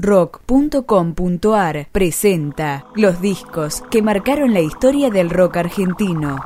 [0.00, 6.38] rock.com.ar presenta los discos que marcaron la historia del rock argentino.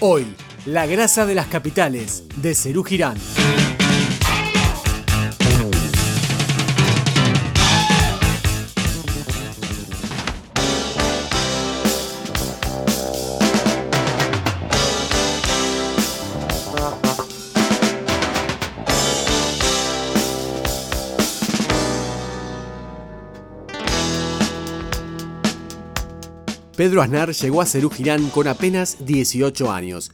[0.00, 0.26] Hoy,
[0.66, 3.16] La grasa de las capitales, de Cerú Girán.
[26.76, 30.10] Pedro Aznar llegó a Cerú Girán con apenas 18 años.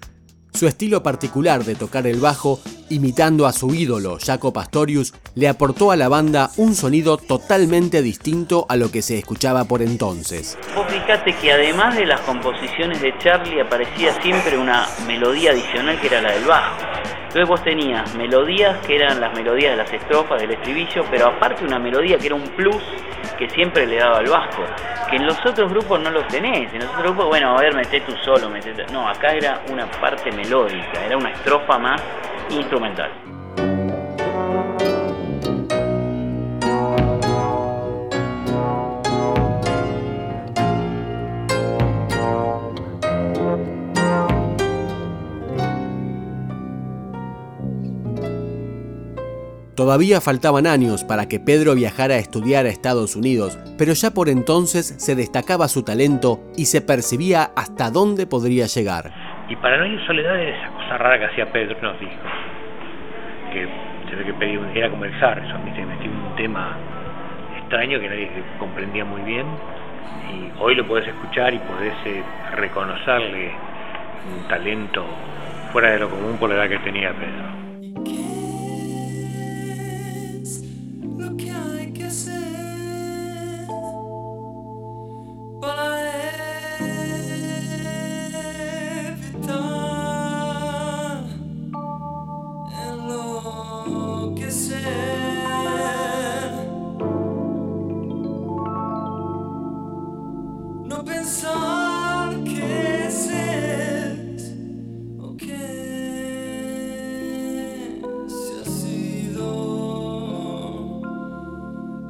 [0.53, 2.61] Su estilo particular de tocar el bajo,
[2.91, 8.67] imitando a su ídolo Jaco Pastorius, le aportó a la banda un sonido totalmente distinto
[8.69, 10.59] a lo que se escuchaba por entonces.
[10.75, 16.09] Vos fijate que además de las composiciones de Charlie aparecía siempre una melodía adicional que
[16.09, 17.00] era la del bajo.
[17.31, 21.65] Entonces vos tenías melodías que eran las melodías de las estrofas, del estribillo, pero aparte
[21.65, 22.83] una melodía que era un plus
[23.39, 24.65] que siempre le daba al bajo,
[25.09, 26.75] que en los otros grupos no lo tenés.
[26.75, 28.75] En los otros grupos, bueno, a ver, meté tú solo, meté...
[28.93, 32.03] No, acá era una parte melódica, era una estrofa más
[32.51, 33.13] instrumental.
[49.81, 54.29] Todavía faltaban años para que Pedro viajara a estudiar a Estados Unidos, pero ya por
[54.29, 59.11] entonces se destacaba su talento y se percibía hasta dónde podría llegar.
[59.49, 62.13] Y para no ir soledad era esa cosa rara que hacía Pedro, nos dijo.
[63.55, 63.67] Que
[64.11, 65.31] se ve que pedía, era como el eso,
[65.75, 66.77] se metió un tema
[67.57, 69.47] extraño que nadie comprendía muy bien.
[70.29, 72.23] Y hoy lo podés escuchar y podés eh,
[72.55, 73.53] reconocerle
[74.29, 75.07] un talento
[75.73, 77.70] fuera de lo común por la edad que tenía Pedro.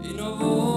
[0.03, 0.70] You know.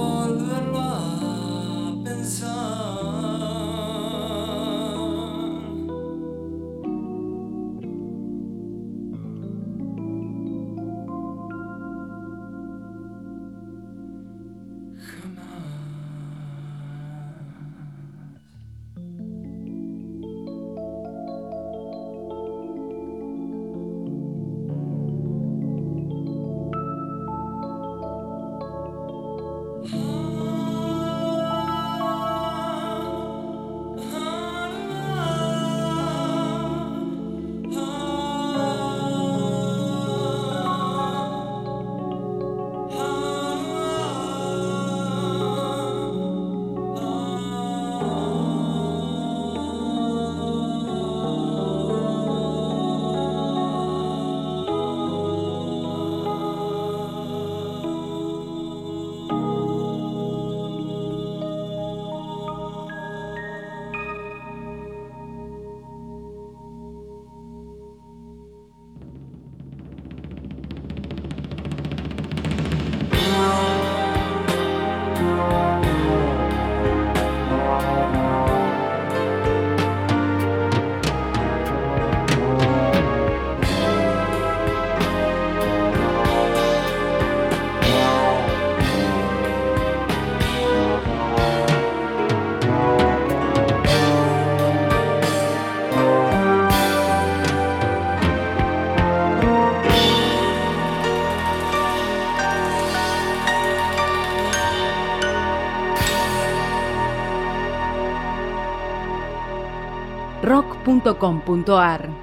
[110.44, 112.23] rock.com.ar